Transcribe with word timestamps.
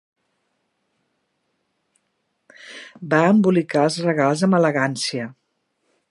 Va 3.11 3.19
embolicar 3.33 3.83
els 3.89 3.99
regals 4.09 4.43
amb 4.49 4.59
elegància. 4.61 5.29